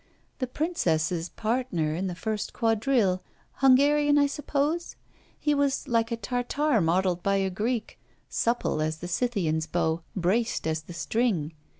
[0.39, 3.21] 'The princess's partner in the first quadrille...
[3.57, 4.95] Hungarian, I suppose?
[5.39, 10.65] He was like a Tartar modelled by a Greek: supple as the Scythian's bow, braced
[10.65, 11.53] as the string!